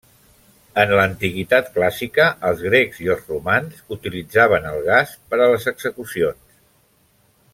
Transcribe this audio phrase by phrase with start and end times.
[0.83, 6.45] En l'antiguitat clàssica, els grecs i els romans utilitzaven el gas per a les execucions.